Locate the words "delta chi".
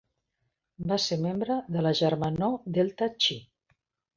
2.79-3.39